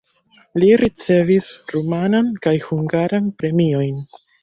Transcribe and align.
Li 0.63 0.69
ricevis 0.81 1.51
rumanan 1.75 2.35
kaj 2.49 2.57
hungaran 2.67 3.33
premiojn. 3.41 4.07